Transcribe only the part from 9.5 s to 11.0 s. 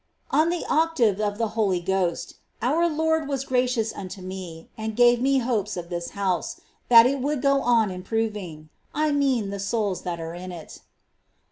the souls that are in it.